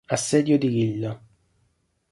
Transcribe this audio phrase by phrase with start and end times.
[0.07, 1.23] Assedio di Lilla